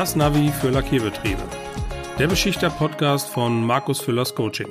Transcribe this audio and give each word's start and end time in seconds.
Das 0.00 0.16
Navi 0.16 0.48
für 0.48 0.70
Lackierbetriebe. 0.70 1.42
Der 2.18 2.26
Beschichter-Podcast 2.26 3.28
von 3.28 3.66
Markus 3.66 4.00
Füllers 4.00 4.34
Coaching. 4.34 4.68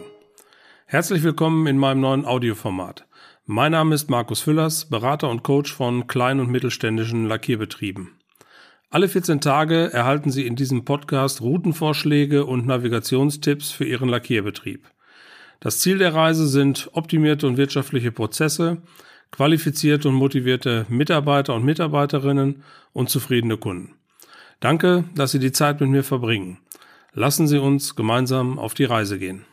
Herzlich 0.87 1.21
willkommen 1.21 1.67
in 1.67 1.77
meinem 1.77 2.01
neuen 2.01 2.25
Audioformat. 2.25 3.05
Mein 3.45 3.73
Name 3.73 3.93
ist 3.93 4.09
Markus 4.09 4.41
Füllers, 4.41 4.89
Berater 4.89 5.29
und 5.29 5.43
Coach 5.43 5.71
von 5.71 6.07
kleinen 6.07 6.39
und 6.39 6.49
mittelständischen 6.49 7.27
Lackierbetrieben. 7.27 8.17
Alle 8.89 9.07
14 9.07 9.39
Tage 9.39 9.93
erhalten 9.93 10.31
Sie 10.31 10.47
in 10.47 10.55
diesem 10.55 10.83
Podcast 10.83 11.41
Routenvorschläge 11.41 12.43
und 12.45 12.65
Navigationstipps 12.65 13.69
für 13.69 13.85
Ihren 13.85 14.09
Lackierbetrieb. 14.09 14.89
Das 15.59 15.77
Ziel 15.77 15.99
der 15.99 16.15
Reise 16.15 16.47
sind 16.47 16.89
optimierte 16.93 17.45
und 17.45 17.57
wirtschaftliche 17.57 18.11
Prozesse, 18.11 18.81
qualifizierte 19.29 20.09
und 20.09 20.15
motivierte 20.15 20.87
Mitarbeiter 20.89 21.53
und 21.53 21.65
Mitarbeiterinnen 21.65 22.63
und 22.93 23.11
zufriedene 23.11 23.57
Kunden. 23.57 23.98
Danke, 24.59 25.05
dass 25.15 25.31
Sie 25.31 25.39
die 25.39 25.53
Zeit 25.53 25.79
mit 25.79 25.89
mir 25.89 26.03
verbringen. 26.03 26.57
Lassen 27.13 27.47
Sie 27.47 27.57
uns 27.57 27.95
gemeinsam 27.95 28.59
auf 28.59 28.73
die 28.73 28.83
Reise 28.83 29.17
gehen. 29.17 29.45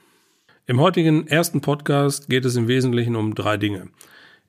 Im 0.66 0.80
heutigen 0.80 1.28
ersten 1.28 1.60
Podcast 1.60 2.28
geht 2.28 2.44
es 2.44 2.56
im 2.56 2.66
Wesentlichen 2.66 3.14
um 3.14 3.36
drei 3.36 3.56
Dinge. 3.56 3.88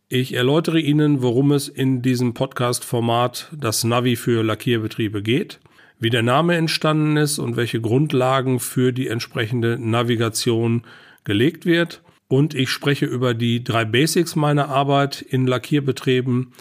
Ich 0.09 0.33
erläutere 0.33 0.79
Ihnen, 0.79 1.21
worum 1.21 1.51
es 1.51 1.67
in 1.67 2.01
diesem 2.01 2.33
Podcast-Format 2.33 3.51
das 3.55 3.83
Navi 3.83 4.15
für 4.15 4.43
Lackierbetriebe 4.43 5.21
geht, 5.21 5.59
wie 5.99 6.09
der 6.09 6.23
Name 6.23 6.55
entstanden 6.55 7.17
ist 7.17 7.37
und 7.37 7.55
welche 7.55 7.79
Grundlagen 7.79 8.59
für 8.59 8.91
die 8.91 9.09
entsprechende 9.09 9.77
Navigation 9.77 10.81
gelegt 11.23 11.67
wird. 11.67 12.01
Und 12.29 12.55
ich 12.55 12.71
spreche 12.71 13.05
über 13.05 13.35
die 13.35 13.63
drei 13.63 13.85
Basics 13.85 14.35
meiner 14.35 14.69
Arbeit 14.69 15.21
in 15.21 15.45
Lackierbetrieben, 15.45 16.51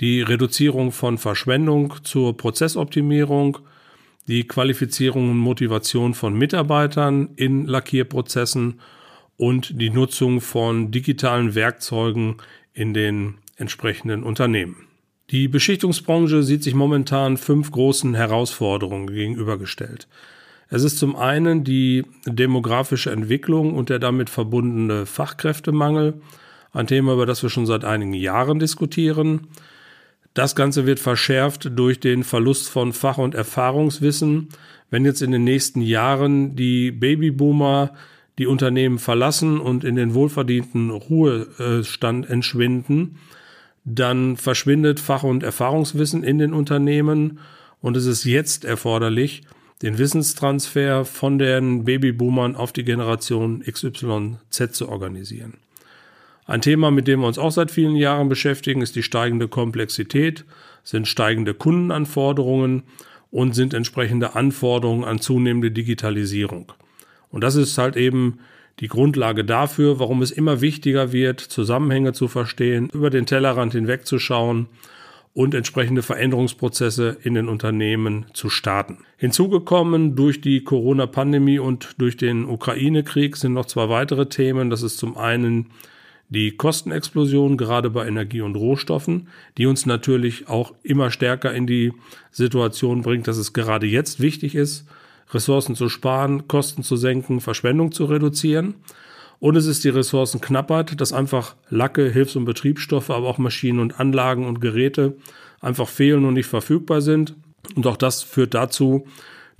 die 0.00 0.22
Reduzierung 0.22 0.92
von 0.92 1.18
Verschwendung 1.18 1.94
zur 2.02 2.36
Prozessoptimierung, 2.36 3.58
die 4.26 4.46
Qualifizierung 4.46 5.30
und 5.30 5.36
Motivation 5.38 6.14
von 6.14 6.34
Mitarbeitern 6.34 7.30
in 7.36 7.66
Lackierprozessen 7.66 8.80
und 9.36 9.80
die 9.80 9.90
Nutzung 9.90 10.40
von 10.40 10.90
digitalen 10.90 11.54
Werkzeugen 11.54 12.36
in 12.72 12.94
den 12.94 13.34
entsprechenden 13.56 14.22
Unternehmen. 14.22 14.86
Die 15.30 15.48
Beschichtungsbranche 15.48 16.42
sieht 16.42 16.62
sich 16.62 16.74
momentan 16.74 17.36
fünf 17.36 17.70
großen 17.70 18.14
Herausforderungen 18.14 19.06
gegenübergestellt. 19.06 20.08
Es 20.68 20.82
ist 20.82 20.98
zum 20.98 21.16
einen 21.16 21.62
die 21.64 22.04
demografische 22.26 23.10
Entwicklung 23.10 23.74
und 23.74 23.90
der 23.90 23.98
damit 23.98 24.30
verbundene 24.30 25.06
Fachkräftemangel, 25.06 26.20
ein 26.72 26.86
Thema, 26.86 27.14
über 27.14 27.26
das 27.26 27.42
wir 27.42 27.50
schon 27.50 27.66
seit 27.66 27.84
einigen 27.84 28.14
Jahren 28.14 28.58
diskutieren. 28.60 29.48
Das 30.34 30.54
Ganze 30.54 30.86
wird 30.86 31.00
verschärft 31.00 31.70
durch 31.76 31.98
den 31.98 32.22
Verlust 32.22 32.68
von 32.68 32.92
Fach- 32.92 33.18
und 33.18 33.34
Erfahrungswissen. 33.34 34.48
Wenn 34.90 35.04
jetzt 35.04 35.22
in 35.22 35.32
den 35.32 35.44
nächsten 35.44 35.82
Jahren 35.82 36.54
die 36.54 36.92
Babyboomer 36.92 37.94
die 38.38 38.46
Unternehmen 38.46 38.98
verlassen 38.98 39.60
und 39.60 39.84
in 39.84 39.96
den 39.96 40.14
wohlverdienten 40.14 40.90
Ruhestand 40.90 42.30
entschwinden, 42.30 43.18
dann 43.84 44.36
verschwindet 44.36 45.00
Fach- 45.00 45.24
und 45.24 45.42
Erfahrungswissen 45.42 46.22
in 46.22 46.38
den 46.38 46.54
Unternehmen 46.54 47.38
und 47.80 47.96
es 47.96 48.06
ist 48.06 48.24
jetzt 48.24 48.64
erforderlich, 48.64 49.42
den 49.82 49.98
Wissenstransfer 49.98 51.04
von 51.04 51.38
den 51.38 51.84
Babyboomern 51.84 52.54
auf 52.54 52.72
die 52.72 52.84
Generation 52.84 53.62
XYZ 53.62 54.72
zu 54.72 54.88
organisieren. 54.88 55.54
Ein 56.50 56.62
Thema, 56.62 56.90
mit 56.90 57.06
dem 57.06 57.20
wir 57.20 57.28
uns 57.28 57.38
auch 57.38 57.52
seit 57.52 57.70
vielen 57.70 57.94
Jahren 57.94 58.28
beschäftigen, 58.28 58.82
ist 58.82 58.96
die 58.96 59.04
steigende 59.04 59.46
Komplexität, 59.46 60.44
sind 60.82 61.06
steigende 61.06 61.54
Kundenanforderungen 61.54 62.82
und 63.30 63.54
sind 63.54 63.72
entsprechende 63.72 64.34
Anforderungen 64.34 65.04
an 65.04 65.20
zunehmende 65.20 65.70
Digitalisierung. 65.70 66.72
Und 67.30 67.44
das 67.44 67.54
ist 67.54 67.78
halt 67.78 67.96
eben 67.96 68.40
die 68.80 68.88
Grundlage 68.88 69.44
dafür, 69.44 70.00
warum 70.00 70.22
es 70.22 70.32
immer 70.32 70.60
wichtiger 70.60 71.12
wird, 71.12 71.38
Zusammenhänge 71.38 72.14
zu 72.14 72.26
verstehen, 72.26 72.90
über 72.92 73.10
den 73.10 73.26
Tellerrand 73.26 73.72
hinwegzuschauen 73.74 74.66
und 75.32 75.54
entsprechende 75.54 76.02
Veränderungsprozesse 76.02 77.16
in 77.22 77.34
den 77.34 77.48
Unternehmen 77.48 78.26
zu 78.34 78.50
starten. 78.50 79.04
Hinzugekommen 79.18 80.16
durch 80.16 80.40
die 80.40 80.64
Corona-Pandemie 80.64 81.60
und 81.60 81.94
durch 81.98 82.16
den 82.16 82.44
Ukraine-Krieg 82.44 83.36
sind 83.36 83.52
noch 83.52 83.66
zwei 83.66 83.88
weitere 83.88 84.26
Themen. 84.26 84.68
Das 84.68 84.82
ist 84.82 84.98
zum 84.98 85.16
einen 85.16 85.66
die 86.30 86.52
Kostenexplosion 86.52 87.56
gerade 87.56 87.90
bei 87.90 88.06
Energie 88.06 88.40
und 88.40 88.56
Rohstoffen, 88.56 89.28
die 89.58 89.66
uns 89.66 89.84
natürlich 89.84 90.48
auch 90.48 90.72
immer 90.82 91.10
stärker 91.10 91.52
in 91.52 91.66
die 91.66 91.92
Situation 92.30 93.02
bringt, 93.02 93.28
dass 93.28 93.36
es 93.36 93.52
gerade 93.52 93.86
jetzt 93.86 94.20
wichtig 94.20 94.54
ist, 94.54 94.86
Ressourcen 95.32 95.74
zu 95.74 95.88
sparen, 95.88 96.48
Kosten 96.48 96.82
zu 96.82 96.96
senken, 96.96 97.40
Verschwendung 97.40 97.92
zu 97.92 98.04
reduzieren. 98.04 98.74
Und 99.40 99.56
es 99.56 99.66
ist 99.66 99.84
die 99.84 99.88
Ressourcenknappheit, 99.88 101.00
dass 101.00 101.12
einfach 101.12 101.56
Lacke, 101.68 102.10
Hilfs- 102.10 102.36
und 102.36 102.44
Betriebsstoffe, 102.44 103.10
aber 103.10 103.26
auch 103.26 103.38
Maschinen 103.38 103.80
und 103.80 103.98
Anlagen 103.98 104.46
und 104.46 104.60
Geräte 104.60 105.16
einfach 105.60 105.88
fehlen 105.88 106.24
und 106.24 106.34
nicht 106.34 106.46
verfügbar 106.46 107.00
sind. 107.00 107.34
Und 107.74 107.86
auch 107.86 107.96
das 107.96 108.22
führt 108.22 108.54
dazu, 108.54 109.06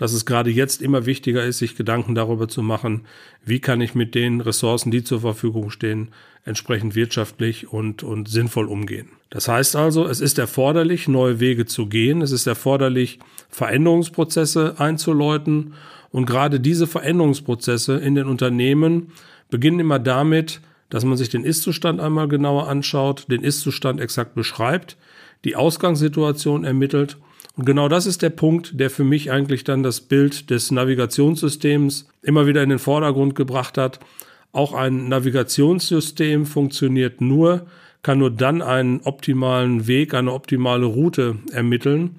dass 0.01 0.15
es 0.15 0.25
gerade 0.25 0.49
jetzt 0.49 0.81
immer 0.81 1.05
wichtiger 1.05 1.45
ist, 1.45 1.59
sich 1.59 1.77
Gedanken 1.77 2.15
darüber 2.15 2.49
zu 2.49 2.63
machen, 2.63 3.03
wie 3.45 3.61
kann 3.61 3.83
ich 3.83 3.95
mit 3.95 4.15
den 4.15 4.41
Ressourcen, 4.41 4.91
die 4.91 5.05
zur 5.05 5.21
Verfügung 5.21 5.69
stehen, 5.69 6.09
entsprechend 6.43 6.95
wirtschaftlich 6.95 7.71
und, 7.71 8.03
und 8.03 8.27
sinnvoll 8.27 8.67
umgehen. 8.67 9.11
Das 9.29 9.47
heißt 9.47 9.77
also, 9.77 10.07
es 10.07 10.23
ist 10.23 10.39
erforderlich, 10.39 11.07
neue 11.07 11.39
Wege 11.39 11.67
zu 11.67 11.85
gehen. 11.85 12.23
Es 12.23 12.33
ist 12.33 12.47
erforderlich, 12.47 13.19
Veränderungsprozesse 13.51 14.77
einzuläuten. 14.79 15.75
Und 16.11 16.25
gerade 16.25 16.61
diese 16.61 16.87
Veränderungsprozesse 16.87 17.99
in 17.99 18.15
den 18.15 18.27
Unternehmen 18.27 19.13
beginnen 19.51 19.81
immer 19.81 19.99
damit, 19.99 20.63
dass 20.89 21.05
man 21.05 21.19
sich 21.19 21.29
den 21.29 21.45
Ist-Zustand 21.45 22.01
einmal 22.01 22.27
genauer 22.27 22.69
anschaut, 22.69 23.27
den 23.31 23.45
Ist-Zustand 23.45 24.01
exakt 24.01 24.35
beschreibt, 24.35 24.97
die 25.45 25.57
Ausgangssituation 25.57 26.65
ermittelt 26.65 27.19
und 27.57 27.67
genau 27.67 27.89
das 27.89 28.07
ist 28.07 28.23
der 28.23 28.31
Punkt, 28.31 28.79
der 28.79 28.91
für 28.91 29.05
mich 29.05 29.31
eigentlich 29.31 29.65
dann 29.65 29.83
das 29.83 30.01
Bild 30.01 30.51
des 30.51 30.71
Navigationssystems 30.71 32.09
immer 32.23 32.47
wieder 32.47 32.63
in 32.63 32.71
den 32.71 32.79
Vordergrund 32.79 33.35
gebracht 33.35 33.77
hat. 33.77 34.01
Auch 34.53 34.73
ein 34.73 35.09
Navigationssystem 35.09 36.47
funktioniert 36.47 37.21
nur, 37.21 37.67
kann 38.03 38.19
nur 38.19 38.31
dann 38.31 38.63
einen 38.63 39.01
optimalen 39.03 39.87
Weg, 39.87 40.15
eine 40.15 40.33
optimale 40.33 40.87
Route 40.87 41.37
ermitteln, 41.53 42.17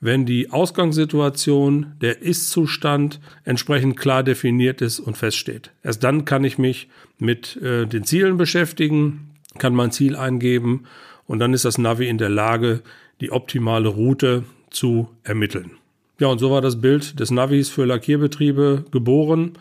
wenn 0.00 0.26
die 0.26 0.50
Ausgangssituation, 0.50 1.94
der 2.00 2.22
Ist-Zustand 2.22 3.20
entsprechend 3.44 3.98
klar 3.98 4.22
definiert 4.22 4.80
ist 4.80 5.00
und 5.00 5.16
feststeht. 5.16 5.72
Erst 5.82 6.04
dann 6.04 6.24
kann 6.24 6.44
ich 6.44 6.56
mich 6.56 6.88
mit 7.18 7.56
äh, 7.56 7.84
den 7.84 8.04
Zielen 8.04 8.36
beschäftigen, 8.36 9.30
kann 9.58 9.74
mein 9.74 9.90
Ziel 9.90 10.14
eingeben 10.14 10.84
und 11.26 11.40
dann 11.40 11.52
ist 11.52 11.64
das 11.64 11.78
Navi 11.78 12.08
in 12.08 12.18
der 12.18 12.28
Lage, 12.28 12.80
die 13.20 13.32
optimale 13.32 13.88
Route 13.88 14.44
zu 14.70 15.08
ermitteln. 15.24 15.72
Ja, 16.18 16.28
und 16.28 16.38
so 16.38 16.50
war 16.50 16.60
das 16.60 16.80
Bild 16.80 17.20
des 17.20 17.30
Navis 17.30 17.68
für 17.68 17.84
Lackierbetriebe 17.84 18.84
geboren 18.90 19.52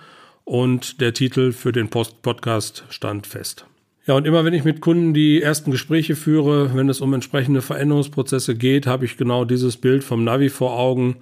und 0.43 1.01
der 1.01 1.13
Titel 1.13 1.51
für 1.51 1.71
den 1.71 1.89
Post 1.89 2.21
Podcast 2.21 2.83
stand 2.89 3.27
fest. 3.27 3.65
Ja, 4.07 4.15
und 4.15 4.25
immer 4.25 4.45
wenn 4.45 4.53
ich 4.53 4.63
mit 4.63 4.79
Kunden 4.79 5.13
die 5.13 5.41
ersten 5.41 5.69
Gespräche 5.69 6.15
führe, 6.15 6.73
wenn 6.73 6.87
es 6.87 7.01
um 7.01 7.13
entsprechende 7.13 7.61
Veränderungsprozesse 7.61 8.55
geht, 8.55 8.87
habe 8.87 9.03
ich 9.03 9.17
genau 9.17 9.43
dieses 9.43 9.75
Bild 9.75 10.03
vom 10.03 10.23
Navi 10.23 10.49
vor 10.49 10.79
Augen, 10.79 11.17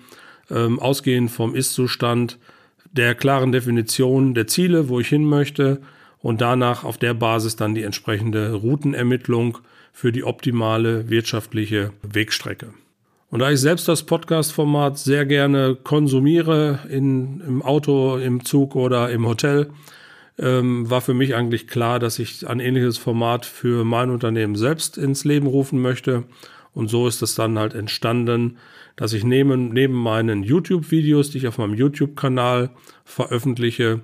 ähm, 0.51 0.79
ausgehend 0.79 1.31
vom 1.31 1.55
Ist-Zustand, 1.55 2.37
der 2.91 3.15
klaren 3.15 3.51
Definition 3.51 4.35
der 4.35 4.47
Ziele, 4.47 4.87
wo 4.87 4.99
ich 4.99 5.07
hin 5.07 5.25
möchte 5.25 5.81
und 6.19 6.41
danach 6.41 6.83
auf 6.83 6.97
der 6.97 7.13
Basis 7.13 7.55
dann 7.55 7.75
die 7.75 7.83
entsprechende 7.83 8.53
Routenermittlung 8.53 9.57
für 9.91 10.11
die 10.11 10.23
optimale 10.23 11.09
wirtschaftliche 11.09 11.91
Wegstrecke. 12.03 12.73
Und 13.29 13.39
da 13.39 13.51
ich 13.51 13.59
selbst 13.59 13.87
das 13.87 14.03
Podcast-Format 14.03 14.97
sehr 14.97 15.25
gerne 15.25 15.75
konsumiere, 15.75 16.79
in, 16.89 17.41
im 17.41 17.61
Auto, 17.61 18.17
im 18.17 18.45
Zug 18.45 18.75
oder 18.75 19.09
im 19.09 19.25
Hotel, 19.25 19.69
ähm, 20.37 20.89
war 20.89 21.01
für 21.01 21.13
mich 21.13 21.35
eigentlich 21.35 21.67
klar, 21.67 21.99
dass 21.99 22.19
ich 22.19 22.47
ein 22.47 22.59
ähnliches 22.59 22.97
Format 22.97 23.45
für 23.45 23.83
mein 23.83 24.09
Unternehmen 24.09 24.55
selbst 24.55 24.97
ins 24.97 25.25
Leben 25.25 25.47
rufen 25.47 25.81
möchte. 25.81 26.23
Und 26.73 26.89
so 26.89 27.07
ist 27.07 27.21
es 27.21 27.35
dann 27.35 27.57
halt 27.57 27.73
entstanden, 27.73 28.57
dass 28.95 29.13
ich 29.13 29.23
neben, 29.23 29.69
neben 29.69 29.93
meinen 29.93 30.43
YouTube-Videos, 30.43 31.31
die 31.31 31.39
ich 31.39 31.47
auf 31.47 31.57
meinem 31.57 31.73
YouTube-Kanal 31.73 32.69
veröffentliche, 33.05 34.01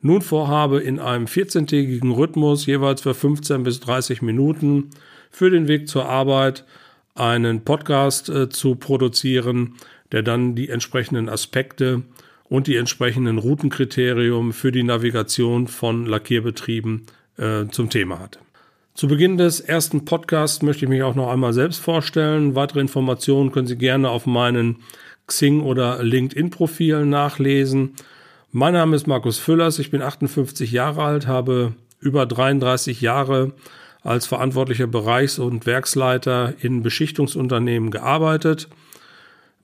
nun 0.00 0.20
vorhabe, 0.20 0.80
in 0.80 0.98
einem 0.98 1.24
14-tägigen 1.24 2.12
Rhythmus 2.12 2.66
jeweils 2.66 3.00
für 3.02 3.14
15 3.14 3.62
bis 3.62 3.80
30 3.80 4.20
Minuten 4.20 4.90
für 5.30 5.48
den 5.48 5.66
Weg 5.66 5.88
zur 5.88 6.06
Arbeit 6.06 6.64
einen 7.14 7.64
Podcast 7.64 8.28
äh, 8.28 8.48
zu 8.48 8.74
produzieren, 8.74 9.74
der 10.12 10.22
dann 10.22 10.54
die 10.54 10.68
entsprechenden 10.68 11.28
Aspekte 11.28 12.02
und 12.44 12.66
die 12.66 12.76
entsprechenden 12.76 13.38
Routenkriterien 13.38 14.52
für 14.52 14.72
die 14.72 14.82
Navigation 14.82 15.66
von 15.66 16.06
Lackierbetrieben 16.06 17.06
äh, 17.36 17.66
zum 17.70 17.90
Thema 17.90 18.18
hat. 18.18 18.38
Zu 18.94 19.08
Beginn 19.08 19.38
des 19.38 19.60
ersten 19.60 20.04
Podcasts 20.04 20.62
möchte 20.62 20.84
ich 20.84 20.88
mich 20.88 21.02
auch 21.02 21.16
noch 21.16 21.30
einmal 21.30 21.52
selbst 21.52 21.78
vorstellen. 21.78 22.54
Weitere 22.54 22.80
Informationen 22.80 23.50
können 23.50 23.66
Sie 23.66 23.76
gerne 23.76 24.08
auf 24.10 24.26
meinen 24.26 24.76
Xing 25.26 25.62
oder 25.62 26.02
LinkedIn-Profilen 26.02 27.08
nachlesen. 27.08 27.94
Mein 28.52 28.74
Name 28.74 28.94
ist 28.94 29.08
Markus 29.08 29.38
Füllers, 29.38 29.80
ich 29.80 29.90
bin 29.90 30.00
58 30.00 30.70
Jahre 30.70 31.02
alt, 31.02 31.26
habe 31.26 31.74
über 31.98 32.24
33 32.24 33.00
Jahre 33.00 33.52
als 34.04 34.26
verantwortlicher 34.26 34.86
Bereichs- 34.86 35.38
und 35.38 35.66
Werksleiter 35.66 36.54
in 36.60 36.82
Beschichtungsunternehmen 36.82 37.90
gearbeitet. 37.90 38.68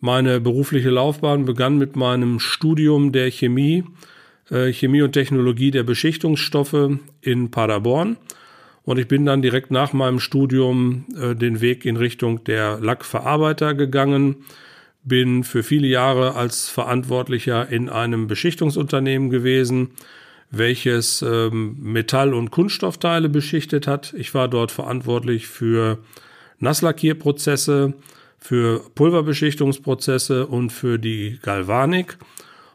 Meine 0.01 0.41
berufliche 0.41 0.89
Laufbahn 0.89 1.45
begann 1.45 1.77
mit 1.77 1.95
meinem 1.95 2.41
Studium 2.41 3.13
der 3.13 3.31
Chemie, 3.31 3.85
äh, 4.51 4.73
Chemie 4.73 5.03
und 5.03 5.13
Technologie 5.13 5.71
der 5.71 5.83
Beschichtungsstoffe 5.83 6.99
in 7.21 7.51
Paderborn. 7.51 8.17
Und 8.83 8.99
ich 8.99 9.09
bin 9.09 9.27
dann 9.27 9.43
direkt 9.43 9.71
nach 9.71 9.93
meinem 9.93 10.21
Studium 10.21 11.05
äh, 11.15 11.37
den 11.37 11.61
Weg 11.61 11.85
in 11.85 11.99
Richtung 11.99 12.43
der 12.45 12.81
Lackverarbeiter 12.81 13.75
gegangen, 13.75 14.37
bin 15.05 15.45
für 15.45 15.63
viele 15.63 15.87
Jahre 15.87 16.35
als 16.35 16.71
Verantwortlicher 16.71 17.69
in 17.69 17.91
einem 17.91 18.27
Beschichtungsunternehmen 18.27 19.29
gewesen, 19.29 19.91
welches 20.51 21.23
ähm, 21.23 21.77
Metall- 21.81 22.35
und 22.35 22.51
Kunststoffteile 22.51 23.29
beschichtet 23.29 23.87
hat. 23.87 24.13
Ich 24.15 24.35
war 24.35 24.49
dort 24.49 24.73
verantwortlich 24.73 25.47
für 25.47 25.99
Nasslackierprozesse, 26.59 27.95
für 28.39 28.81
Pulverbeschichtungsprozesse 28.95 30.47
und 30.47 30.71
für 30.71 30.99
die 30.99 31.39
Galvanik. 31.43 32.19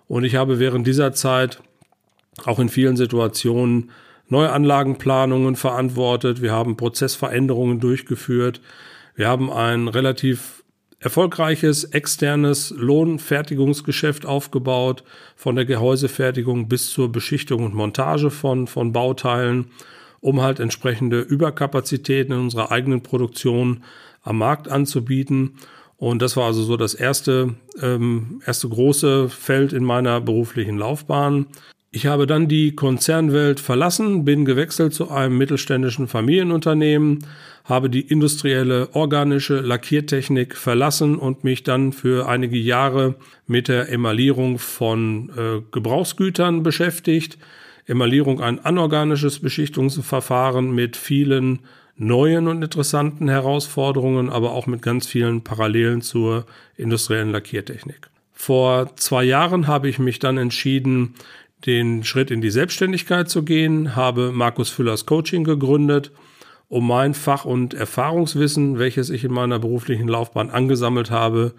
Und 0.08 0.24
ich 0.24 0.36
habe 0.36 0.60
während 0.60 0.88
dieser 0.88 1.14
Zeit 1.14 1.62
auch 2.46 2.60
in 2.60 2.70
vielen 2.70 2.98
Situationen 2.98 3.92
neue 4.28 4.52
Anlagenplanungen 4.52 5.56
verantwortet. 5.56 6.42
Wir 6.42 6.52
haben 6.52 6.78
Prozessveränderungen 6.78 7.80
durchgeführt. 7.80 8.62
Wir 9.16 9.28
haben 9.28 9.52
ein 9.52 9.88
relativ 9.88 10.64
erfolgreiches 11.00 11.84
externes 11.84 12.74
Lohnfertigungsgeschäft 12.78 14.26
aufgebaut, 14.26 15.04
von 15.36 15.56
der 15.56 15.66
Gehäusefertigung 15.66 16.68
bis 16.68 16.90
zur 16.90 17.12
Beschichtung 17.12 17.64
und 17.64 17.74
Montage 17.74 18.32
von, 18.32 18.68
von 18.68 18.92
Bauteilen, 18.92 19.68
um 20.22 20.42
halt 20.42 20.60
entsprechende 20.60 21.20
Überkapazitäten 21.22 22.34
in 22.34 22.40
unserer 22.40 22.72
eigenen 22.72 23.02
Produktion 23.02 23.84
am 24.24 24.40
Markt 24.40 24.68
anzubieten. 24.68 25.58
Und 25.98 26.22
das 26.22 26.36
war 26.36 26.46
also 26.46 26.64
so 26.64 26.78
das 26.78 26.94
erste, 26.94 27.56
ähm, 27.82 28.42
erste 28.46 28.68
große 28.68 29.30
Feld 29.30 29.72
in 29.74 29.84
meiner 29.84 30.20
beruflichen 30.20 30.78
Laufbahn. 30.78 31.48
Ich 31.96 32.08
habe 32.08 32.28
dann 32.28 32.50
die 32.50 32.76
Konzernwelt 32.76 33.62
verlassen, 33.62 34.26
bin 34.26 34.44
gewechselt 34.44 34.94
zu 34.94 35.12
einem 35.12 35.38
mittelständischen 35.38 36.10
Familienunternehmen, 36.10 37.20
habe 37.64 37.90
die 37.90 38.02
industrielle 38.02 38.94
organische 38.94 39.62
Lackiertechnik 39.62 40.58
verlassen 40.58 41.16
und 41.16 41.46
mich 41.46 41.64
dann 41.64 41.94
für 41.94 42.28
einige 42.28 42.58
Jahre 42.58 43.16
mit 43.48 43.70
der 43.70 43.90
Emaillierung 43.90 44.60
von 44.60 45.30
äh, 45.38 45.62
Gebrauchsgütern 45.72 46.64
beschäftigt. 46.64 47.38
Emaillierung 47.88 48.42
ein 48.42 48.60
anorganisches 48.60 49.40
Beschichtungsverfahren 49.40 50.76
mit 50.76 50.98
vielen 50.98 51.60
neuen 51.96 52.50
und 52.50 52.62
interessanten 52.62 53.30
Herausforderungen, 53.30 54.30
aber 54.30 54.52
auch 54.52 54.68
mit 54.68 54.82
ganz 54.82 55.08
vielen 55.08 55.46
Parallelen 55.46 56.02
zur 56.02 56.46
industriellen 56.76 57.32
Lackiertechnik. 57.32 58.10
Vor 58.34 58.98
zwei 58.98 59.24
Jahren 59.24 59.66
habe 59.68 59.88
ich 59.88 59.98
mich 59.98 60.20
dann 60.20 60.38
entschieden, 60.38 61.16
den 61.66 62.04
Schritt 62.04 62.32
in 62.32 62.42
die 62.42 62.50
Selbstständigkeit 62.50 63.30
zu 63.30 63.44
gehen, 63.44 63.96
habe 63.96 64.32
Markus 64.32 64.70
Füllers 64.70 65.06
Coaching 65.06 65.44
gegründet, 65.44 66.12
um 66.68 66.88
mein 66.88 67.14
Fach- 67.14 67.46
und 67.46 67.74
Erfahrungswissen, 67.74 68.80
welches 68.80 69.10
ich 69.10 69.24
in 69.24 69.32
meiner 69.32 69.60
beruflichen 69.60 70.08
Laufbahn 70.08 70.50
angesammelt 70.50 71.12
habe, 71.12 71.54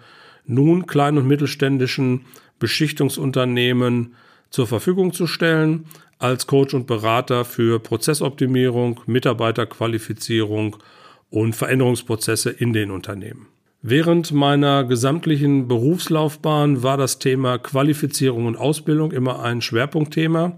nun 0.45 0.85
klein- 0.85 1.17
und 1.17 1.27
mittelständischen 1.27 2.25
Beschichtungsunternehmen 2.59 4.15
zur 4.49 4.67
Verfügung 4.67 5.13
zu 5.13 5.27
stellen, 5.27 5.85
als 6.19 6.47
Coach 6.47 6.73
und 6.73 6.87
Berater 6.87 7.45
für 7.45 7.79
Prozessoptimierung, 7.79 9.01
Mitarbeiterqualifizierung 9.05 10.77
und 11.29 11.55
Veränderungsprozesse 11.55 12.49
in 12.49 12.73
den 12.73 12.91
Unternehmen. 12.91 13.47
Während 13.89 14.33
meiner 14.33 14.83
gesamtlichen 14.83 15.69
Berufslaufbahn 15.69 16.83
war 16.83 16.97
das 16.97 17.19
Thema 17.19 17.57
Qualifizierung 17.57 18.45
und 18.45 18.57
Ausbildung 18.57 19.13
immer 19.13 19.41
ein 19.43 19.61
Schwerpunktthema. 19.61 20.57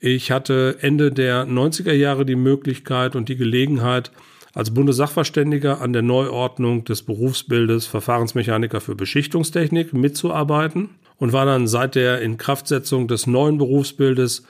Ich 0.00 0.30
hatte 0.30 0.76
Ende 0.82 1.10
der 1.10 1.46
90er 1.46 1.94
Jahre 1.94 2.26
die 2.26 2.36
Möglichkeit 2.36 3.16
und 3.16 3.30
die 3.30 3.36
Gelegenheit, 3.36 4.12
als 4.52 4.74
Bundessachverständiger 4.74 5.80
an 5.80 5.94
der 5.94 6.02
Neuordnung 6.02 6.84
des 6.84 7.04
Berufsbildes 7.04 7.86
Verfahrensmechaniker 7.86 8.82
für 8.82 8.96
Beschichtungstechnik 8.96 9.94
mitzuarbeiten 9.94 10.90
und 11.16 11.32
war 11.32 11.46
dann 11.46 11.66
seit 11.66 11.94
der 11.94 12.20
Inkraftsetzung 12.20 13.08
des 13.08 13.26
neuen 13.26 13.56
Berufsbildes 13.56 14.44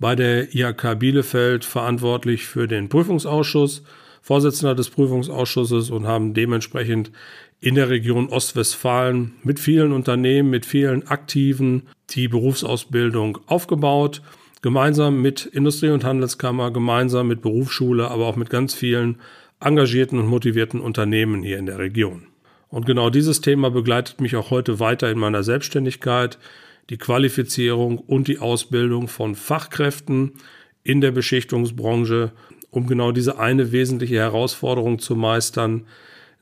bei 0.00 0.16
der 0.16 0.52
IHK 0.52 0.98
Bielefeld 0.98 1.64
verantwortlich 1.64 2.46
für 2.46 2.66
den 2.66 2.88
Prüfungsausschuss, 2.88 3.84
Vorsitzender 4.24 4.74
des 4.74 4.88
Prüfungsausschusses 4.88 5.90
und 5.90 6.06
haben 6.06 6.32
dementsprechend 6.32 7.12
in 7.60 7.74
der 7.74 7.90
Region 7.90 8.30
Ostwestfalen 8.30 9.34
mit 9.42 9.60
vielen 9.60 9.92
Unternehmen, 9.92 10.48
mit 10.48 10.64
vielen 10.64 11.06
Aktiven 11.08 11.82
die 12.08 12.26
Berufsausbildung 12.28 13.36
aufgebaut, 13.44 14.22
gemeinsam 14.62 15.20
mit 15.20 15.44
Industrie- 15.44 15.90
und 15.90 16.04
Handelskammer, 16.04 16.70
gemeinsam 16.70 17.28
mit 17.28 17.42
Berufsschule, 17.42 18.10
aber 18.10 18.24
auch 18.24 18.36
mit 18.36 18.48
ganz 18.48 18.72
vielen 18.72 19.20
engagierten 19.60 20.18
und 20.18 20.26
motivierten 20.26 20.80
Unternehmen 20.80 21.42
hier 21.42 21.58
in 21.58 21.66
der 21.66 21.78
Region. 21.78 22.22
Und 22.70 22.86
genau 22.86 23.10
dieses 23.10 23.42
Thema 23.42 23.70
begleitet 23.70 24.22
mich 24.22 24.36
auch 24.36 24.50
heute 24.50 24.80
weiter 24.80 25.10
in 25.10 25.18
meiner 25.18 25.42
Selbstständigkeit, 25.42 26.38
die 26.88 26.96
Qualifizierung 26.96 27.98
und 27.98 28.26
die 28.26 28.38
Ausbildung 28.38 29.06
von 29.06 29.34
Fachkräften 29.34 30.32
in 30.82 31.02
der 31.02 31.10
Beschichtungsbranche, 31.10 32.32
um 32.74 32.86
genau 32.86 33.12
diese 33.12 33.38
eine 33.38 33.72
wesentliche 33.72 34.16
Herausforderung 34.16 34.98
zu 34.98 35.14
meistern, 35.14 35.86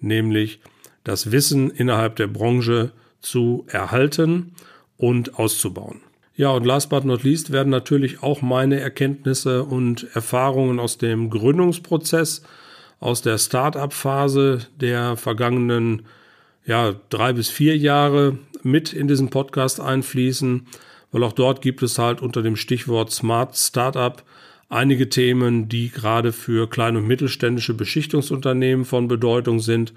nämlich 0.01 0.61
das 1.05 1.31
Wissen 1.31 1.71
innerhalb 1.71 2.17
der 2.17 2.27
Branche 2.27 2.93
zu 3.21 3.65
erhalten 3.69 4.55
und 4.97 5.39
auszubauen. 5.39 6.01
Ja, 6.35 6.51
und 6.51 6.65
last 6.65 6.89
but 6.89 7.05
not 7.05 7.23
least 7.23 7.53
werden 7.53 7.69
natürlich 7.69 8.23
auch 8.23 8.41
meine 8.41 8.81
Erkenntnisse 8.81 9.65
und 9.65 10.07
Erfahrungen 10.15 10.81
aus 10.81 10.97
dem 10.97 11.29
Gründungsprozess, 11.29 12.43
aus 13.01 13.21
der 13.21 13.37
Start-up-Phase 13.37 14.67
der 14.81 15.17
vergangenen 15.17 16.03
ja, 16.65 16.95
drei 17.11 17.33
bis 17.33 17.51
vier 17.51 17.77
Jahre 17.77 18.39
mit 18.63 18.93
in 18.93 19.09
diesen 19.09 19.29
Podcast 19.29 19.81
einfließen, 19.81 20.67
weil 21.11 21.25
auch 21.25 21.33
dort 21.33 21.61
gibt 21.61 21.83
es 21.83 21.99
halt 21.99 22.23
unter 22.23 22.43
dem 22.43 22.57
Stichwort 22.57 23.11
Smart 23.11 23.57
Startup 23.57 24.23
einige 24.73 25.09
Themen, 25.09 25.69
die 25.69 25.91
gerade 25.91 26.33
für 26.33 26.69
kleine 26.69 26.99
und 26.99 27.07
mittelständische 27.07 27.75
Beschichtungsunternehmen 27.75 28.85
von 28.85 29.07
Bedeutung 29.07 29.61
sind 29.61 29.93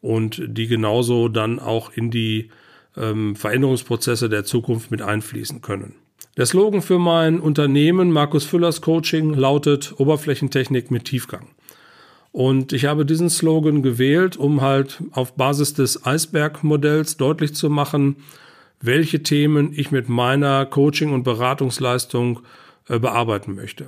und 0.00 0.42
die 0.46 0.66
genauso 0.66 1.28
dann 1.28 1.58
auch 1.58 1.92
in 1.92 2.10
die 2.10 2.50
ähm, 2.96 3.36
Veränderungsprozesse 3.36 4.28
der 4.28 4.44
Zukunft 4.44 4.90
mit 4.90 5.02
einfließen 5.02 5.62
können. 5.62 5.94
Der 6.36 6.46
Slogan 6.46 6.82
für 6.82 6.98
mein 6.98 7.40
Unternehmen 7.40 8.10
Markus 8.10 8.44
Füllers 8.44 8.82
Coaching 8.82 9.32
lautet 9.32 9.94
Oberflächentechnik 9.98 10.90
mit 10.90 11.04
Tiefgang. 11.04 11.46
Und 12.32 12.74
ich 12.74 12.84
habe 12.84 13.06
diesen 13.06 13.30
Slogan 13.30 13.82
gewählt, 13.82 14.36
um 14.36 14.60
halt 14.60 15.02
auf 15.12 15.36
Basis 15.36 15.72
des 15.72 16.04
Eisbergmodells 16.04 17.16
deutlich 17.16 17.54
zu 17.54 17.70
machen, 17.70 18.16
welche 18.82 19.22
Themen 19.22 19.72
ich 19.74 19.90
mit 19.90 20.10
meiner 20.10 20.66
Coaching- 20.66 21.14
und 21.14 21.22
Beratungsleistung 21.22 22.40
äh, 22.88 22.98
bearbeiten 22.98 23.54
möchte. 23.54 23.86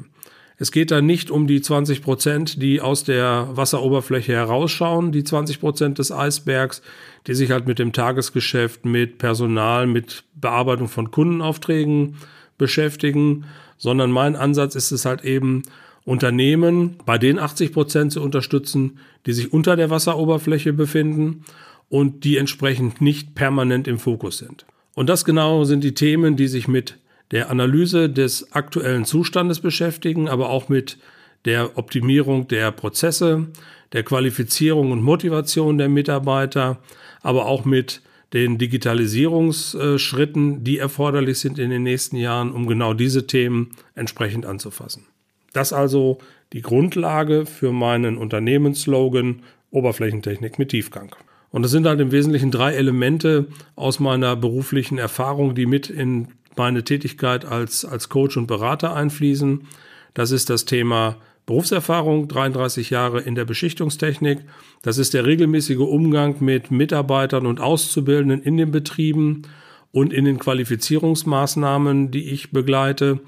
Es 0.61 0.73
geht 0.73 0.91
da 0.91 1.01
nicht 1.01 1.31
um 1.31 1.47
die 1.47 1.61
20 1.61 2.03
Prozent, 2.03 2.61
die 2.61 2.81
aus 2.81 3.05
der 3.05 3.49
Wasseroberfläche 3.53 4.33
herausschauen, 4.33 5.13
die 5.13 5.23
20 5.23 5.61
Prozent 5.61 5.99
des 5.99 6.11
Eisbergs, 6.11 6.83
die 7.29 7.35
sich 7.35 7.53
halt 7.53 7.69
mit 7.69 7.79
dem 7.79 7.93
Tagesgeschäft, 7.93 8.85
mit 8.85 9.19
Personal, 9.19 9.87
mit 9.87 10.25
Bearbeitung 10.35 10.89
von 10.89 11.13
Kundenaufträgen 11.13 12.17
beschäftigen, 12.59 13.45
sondern 13.77 14.11
mein 14.11 14.35
Ansatz 14.35 14.75
ist 14.75 14.91
es 14.91 15.05
halt 15.05 15.25
eben, 15.25 15.63
Unternehmen 16.05 16.97
bei 17.05 17.19
den 17.19 17.39
80 17.39 17.71
Prozent 17.71 18.13
zu 18.13 18.23
unterstützen, 18.23 18.99
die 19.27 19.35
sich 19.35 19.53
unter 19.53 19.77
der 19.77 19.91
Wasseroberfläche 19.91 20.73
befinden 20.73 21.45
und 21.91 22.25
die 22.25 22.39
entsprechend 22.39 23.03
nicht 23.03 23.35
permanent 23.35 23.87
im 23.87 23.99
Fokus 23.99 24.39
sind. 24.39 24.65
Und 24.95 25.09
das 25.11 25.27
genau 25.27 25.65
sind 25.65 25.85
die 25.85 25.93
Themen, 25.93 26.37
die 26.37 26.49
sich 26.49 26.67
mit 26.67 26.97
der 27.31 27.51
Analyse 27.51 28.09
des 28.09 28.53
aktuellen 28.53 29.05
Zustandes 29.05 29.61
beschäftigen, 29.61 30.29
aber 30.29 30.51
auch 30.51 30.69
mit 30.69 30.99
der 31.45 31.79
Optimierung 31.79 32.49
der 32.49 32.73
Prozesse, 32.73 33.47
der 33.93 34.03
Qualifizierung 34.03 34.93
und 34.93 35.03
Motivation 35.03 35.79
der 35.79 35.89
Mitarbeiter, 35.89 36.79
aber 37.23 37.47
auch 37.47 37.65
mit 37.65 38.03
den 38.33 38.59
Digitalisierungsschritten, 38.59 40.65
die 40.65 40.79
erforderlich 40.79 41.39
sind 41.39 41.59
in 41.59 41.71
den 41.71 41.83
nächsten 41.83 42.17
Jahren, 42.17 42.53
um 42.53 42.67
genau 42.67 42.93
diese 42.93 43.27
Themen 43.27 43.71
entsprechend 43.95 44.45
anzufassen. 44.45 45.07
Das 45.53 45.73
also 45.73 46.19
die 46.53 46.61
Grundlage 46.61 47.47
für 47.47 47.73
meinen 47.73 48.19
Unternehmensslogan 48.19 49.43
Oberflächentechnik 49.71 50.59
mit 50.59 50.71
Tiefgang. 50.71 51.15
Und 51.51 51.63
das 51.63 51.71
sind 51.71 51.87
halt 51.87 52.01
im 52.01 52.13
Wesentlichen 52.13 52.51
drei 52.51 52.75
Elemente 52.75 53.47
aus 53.75 54.01
meiner 54.01 54.37
beruflichen 54.37 54.99
Erfahrung, 54.99 55.55
die 55.55 55.67
mit 55.67 55.89
in 55.89 56.29
meine 56.59 56.85
Tätigkeit 56.85 57.45
als, 57.45 57.85
als 57.85 58.09
Coach 58.09 58.37
und 58.37 58.47
Berater 58.47 58.95
einfließen. 58.95 59.67
Das 60.15 60.31
ist 60.31 60.51
das 60.51 60.65
Thema 60.65 61.17
Berufserfahrung, 61.47 62.29
33 62.29 62.91
Jahre 62.91 63.21
in 63.21 63.35
der 63.35 63.47
Beschichtungstechnik. 63.47 64.41
Das 64.83 64.99
ist 64.99 65.15
der 65.15 65.25
regelmäßige 65.25 65.79
Umgang 65.79 66.37
mit 66.41 66.71
Mitarbeitern 66.71 67.47
und 67.47 67.59
Auszubildenden 67.59 68.43
in 68.43 68.59
den 68.59 68.71
Betrieben 68.71 69.43
und 69.91 70.13
in 70.13 70.27
den 70.27 70.39
Qualifizierungsmaßnahmen, 70.39 72.11
die 72.11 72.29
ich 72.29 72.51
begleite. 72.51 73.21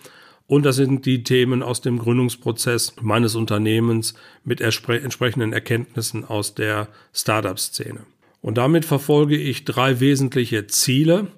Und 0.47 0.67
das 0.67 0.77
sind 0.77 1.07
die 1.07 1.23
Themen 1.23 1.63
aus 1.63 1.81
dem 1.81 1.99
Gründungsprozess 1.99 2.97
meines 3.01 3.37
Unternehmens 3.37 4.15
mit 4.45 4.61
entsprechenden 4.61 5.53
Erkenntnissen 5.53 6.25
aus 6.25 6.55
der 6.55 6.89
Startup-Szene. 7.15 8.01
Und 8.43 8.59
damit 8.59 8.85
verfolge 8.85 9.37
ich 9.37 9.65
drei 9.65 10.01
wesentliche 10.01 10.67
Ziele. 10.67 11.29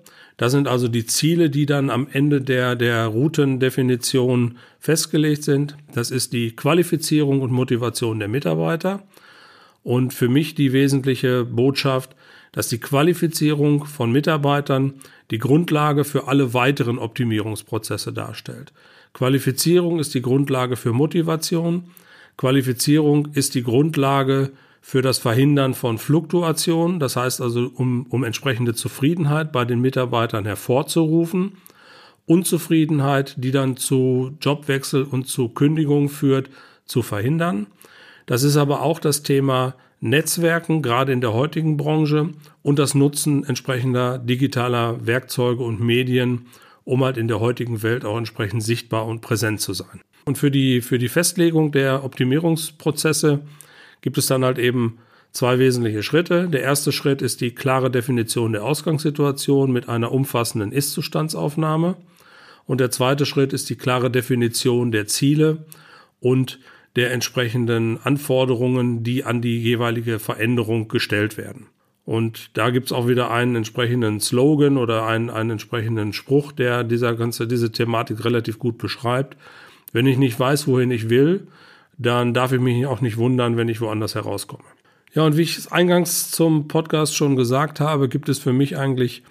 Das 0.43 0.51
sind 0.51 0.67
also 0.67 0.89
die 0.89 1.07
Ziele, 1.07 1.51
die 1.51 1.67
dann 1.67 1.89
am 1.89 2.09
Ende 2.11 2.41
der, 2.41 2.75
der 2.75 3.07
Routendefinition 3.07 4.59
festgelegt 4.81 5.45
sind. 5.45 5.77
Das 5.95 6.11
ist 6.11 6.33
die 6.33 6.57
Qualifizierung 6.57 7.43
und 7.43 7.53
Motivation 7.53 8.19
der 8.19 8.27
Mitarbeiter. 8.27 9.05
Und 9.85 10.13
für 10.13 10.29
mich 10.29 10.57
die 10.57 10.73
wesentliche 10.73 11.45
Botschaft, 11.45 12.17
dass 12.51 12.67
die 12.67 12.81
Qualifizierung 12.81 13.85
von 13.85 14.11
Mitarbeitern 14.11 14.95
die 15.31 15.39
Grundlage 15.39 16.03
für 16.03 16.27
alle 16.27 16.53
weiteren 16.53 16.99
Optimierungsprozesse 16.99 18.13
darstellt. 18.13 18.73
Qualifizierung 19.13 20.01
ist 20.01 20.13
die 20.13 20.23
Grundlage 20.23 20.75
für 20.75 20.93
Motivation. 20.93 21.85
Qualifizierung 22.37 23.29
ist 23.35 23.55
die 23.55 23.63
Grundlage 23.63 24.51
für 24.85 25.01
das 25.01 25.19
Verhindern 25.19 25.75
von 25.75 25.97
Fluktuation. 25.97 26.99
Das 26.99 27.17
heißt 27.17 27.41
also, 27.41 27.71
um, 27.75 28.05
um 28.11 28.25
entsprechende 28.25 28.75
Zufriedenheit 28.75 29.53
bei 29.53 29.65
den 29.65 29.81
Mitarbeitern 29.81 30.45
hervorzurufen. 30.45 31.53
Unzufriedenheit, 32.27 33.37
die 33.39 33.53
dann 33.53 33.77
zu 33.77 34.37
Jobwechsel 34.41 35.05
und 35.05 35.29
zu 35.29 35.49
Kündigung 35.49 36.09
führt, 36.09 36.51
zu 36.85 37.03
verhindern. 37.03 37.69
Das 38.27 38.43
ist 38.43 38.57
aber 38.57 38.83
auch 38.83 38.99
das 38.99 39.23
Thema 39.23 39.75
Netzwerken, 40.01 40.83
gerade 40.83 41.13
in 41.13 41.21
der 41.21 41.33
heutigen 41.33 41.77
Branche, 41.77 42.31
und 42.63 42.79
das 42.79 42.95
Nutzen 42.95 43.45
entsprechender 43.45 44.19
digitaler 44.19 45.07
Werkzeuge 45.07 45.63
und 45.63 45.81
Medien, 45.81 46.47
um 46.85 47.05
halt 47.05 47.17
in 47.17 47.29
der 47.29 47.39
heutigen 47.39 47.83
Welt 47.83 48.05
auch 48.05 48.19
entsprechend 48.19 48.65
sichtbar 48.65 49.07
und 49.07 49.21
präsent 49.21 49.61
zu 49.61 49.75
sein. 49.75 50.01
Und 50.25 50.39
für 50.39 50.51
die, 50.51 50.81
für 50.81 50.99
die 50.99 51.09
Festlegung 51.09 51.71
der 51.71 52.05
Optimierungsprozesse 52.05 53.41
gibt 54.03 54.19
es 54.19 54.27
dann 54.27 54.45
halt 54.45 54.59
eben 54.59 54.99
zwei 55.33 55.59
wesentliche 55.59 56.03
Schritte. 56.03 56.49
Der 56.49 56.61
erste 56.61 56.93
Schritt 56.93 57.23
ist 57.23 57.41
die 57.41 57.55
klare 57.55 57.91
Definition 57.91 58.53
der 58.53 58.65
Ausgangssituation 58.65 59.73
mit 59.73 59.89
einer 59.89 60.13
umfassenden 60.13 60.73
Ist-Zustandsaufnahme. 60.73 61.97
Und 62.67 62.81
der 62.81 62.91
zweite 62.91 63.27
Schritt 63.27 63.53
ist 63.53 63.71
die 63.71 63.77
klare 63.77 64.11
Definition 64.11 64.93
der 64.93 65.07
Ziele 65.07 65.65
und 66.21 66.61
der 66.95 67.11
entsprechenden 67.11 67.99
Anforderungen, 68.05 69.03
die 69.03 69.25
an 69.25 69.41
die 69.41 69.61
jeweilige 69.61 70.19
Veränderung 70.19 70.89
gestellt 70.89 71.39
werden. 71.39 71.69
Und 72.05 72.51
da 72.55 72.71
gibt's 72.71 72.93
auch 72.93 73.09
wieder 73.09 73.31
einen 73.31 73.57
entsprechenden 73.57 74.21
Slogan 74.21 74.77
oder 74.77 75.07
einen, 75.07 75.31
einen 75.31 75.51
entsprechenden 75.51 76.13
Spruch, 76.13 76.53
der 76.53 76.85
dieser 76.85 77.15
ganze, 77.15 77.47
diese 77.47 77.73
Thematik 77.73 78.25
relativ 78.25 78.59
gut 78.59 78.77
beschreibt. 78.77 79.37
Wenn 79.93 80.07
ich 80.07 80.19
nicht 80.19 80.39
weiß, 80.39 80.67
wohin 80.67 80.91
ich 80.91 81.11
will, 81.11 81.47
dann 82.03 82.35
darf 82.35 82.53
ich 82.53 82.61
mich 82.61 82.87
auch 82.87 83.01
nicht 83.01 83.17
wundern, 83.17 83.57
wenn 83.57 83.69
ich 83.69 83.81
woanders 83.81 84.15
herauskomme. 84.15 84.65
Ja, 85.15 85.25
und 85.25 85.37
wie 85.37 85.43
ich 85.43 85.59
es 85.59 85.71
eingangs 85.71 86.31
zum 86.31 86.69
Podcast 86.69 87.15
schon 87.15 87.37
gesagt 87.37 87.81
habe, 87.81 88.09
gibt 88.09 88.29
es 88.29 88.39
für 88.39 88.53
mich 88.53 88.79
eigentlich 88.79 89.23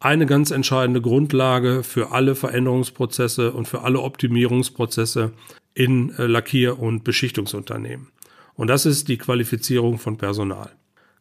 eine 0.00 0.26
ganz 0.26 0.50
entscheidende 0.50 1.00
Grundlage 1.00 1.82
für 1.82 2.12
alle 2.12 2.34
Veränderungsprozesse 2.34 3.52
und 3.52 3.68
für 3.68 3.82
alle 3.82 4.00
Optimierungsprozesse 4.00 5.32
in 5.74 6.10
äh, 6.16 6.26
Lackier- 6.26 6.78
und 6.78 7.04
Beschichtungsunternehmen. 7.04 8.08
Und 8.54 8.68
das 8.68 8.86
ist 8.86 9.08
die 9.08 9.18
Qualifizierung 9.18 9.98
von 9.98 10.16
Personal. 10.16 10.70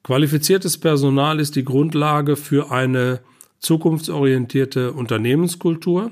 Qualifiziertes 0.03 0.77
Personal 0.77 1.39
ist 1.39 1.55
die 1.55 1.65
Grundlage 1.65 2.35
für 2.35 2.71
eine 2.71 3.21
zukunftsorientierte 3.59 4.93
Unternehmenskultur. 4.93 6.11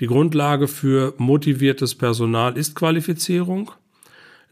Die 0.00 0.06
Grundlage 0.06 0.68
für 0.68 1.14
motiviertes 1.18 1.94
Personal 1.94 2.56
ist 2.56 2.74
Qualifizierung. 2.74 3.72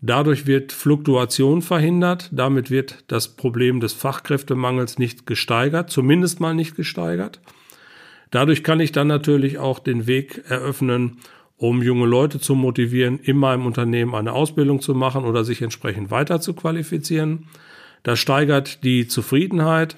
Dadurch 0.06 0.46
wird 0.46 0.70
Fluktuation 0.70 1.62
verhindert. 1.62 2.28
Damit 2.30 2.70
wird 2.70 3.04
das 3.06 3.37
Problem 3.37 3.80
des 3.80 3.94
Fachkräftemangels 3.94 4.99
nicht 4.99 5.26
gesteigert, 5.26 5.88
zumindest 5.88 6.40
mal 6.40 6.54
nicht 6.54 6.76
gesteigert. 6.76 7.40
Dadurch 8.30 8.62
kann 8.62 8.80
ich 8.80 8.92
dann 8.92 9.06
natürlich 9.06 9.56
auch 9.56 9.78
den 9.78 10.06
Weg 10.06 10.44
eröffnen, 10.46 11.20
um 11.56 11.82
junge 11.82 12.04
Leute 12.04 12.38
zu 12.38 12.54
motivieren, 12.54 13.18
in 13.18 13.38
meinem 13.38 13.64
Unternehmen 13.64 14.14
eine 14.14 14.34
Ausbildung 14.34 14.82
zu 14.82 14.94
machen 14.94 15.25
oder 15.25 15.42
sich 15.42 15.62
entsprechend 15.62 16.11
weiter 16.11 16.38
zu 16.38 16.52
qualifizieren. 16.52 17.46
Das 18.02 18.18
steigert 18.18 18.84
die 18.84 19.08
Zufriedenheit, 19.08 19.96